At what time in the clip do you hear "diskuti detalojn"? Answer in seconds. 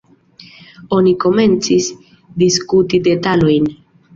2.45-3.71